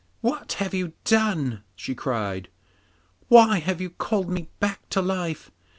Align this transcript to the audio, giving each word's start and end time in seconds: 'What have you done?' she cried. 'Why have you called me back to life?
'What 0.21 0.53
have 0.53 0.73
you 0.73 0.93
done?' 1.03 1.61
she 1.75 1.93
cried. 1.93 2.49
'Why 3.27 3.59
have 3.59 3.79
you 3.79 3.91
called 3.91 4.31
me 4.31 4.49
back 4.59 4.89
to 4.89 4.99
life? 4.99 5.51